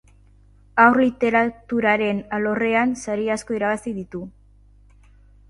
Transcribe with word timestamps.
Haur 0.83 0.95
literaturaren 1.03 2.23
alorrean 2.39 2.97
sari 3.03 3.29
asko 3.35 3.59
irabazi 3.59 3.95
ditu. 4.01 4.25